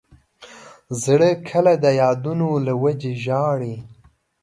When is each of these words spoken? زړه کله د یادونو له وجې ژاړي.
زړه 1.03 1.29
کله 1.49 1.73
د 1.83 1.85
یادونو 2.01 2.49
له 2.67 2.73
وجې 2.83 3.11
ژاړي. 3.25 3.75